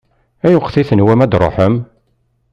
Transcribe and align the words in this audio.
Ayweq 0.45 0.75
i 0.81 0.83
tenwam 0.89 1.21
ad 1.25 1.31
tṛuḥem? 1.33 1.75